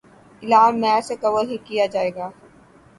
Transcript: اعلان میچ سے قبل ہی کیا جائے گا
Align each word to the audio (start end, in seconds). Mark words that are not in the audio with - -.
اعلان 0.43 0.73
میچ 0.81 1.01
سے 1.07 1.15
قبل 1.23 1.43
ہی 1.49 1.57
کیا 1.67 1.85
جائے 1.93 2.11
گا 2.15 2.27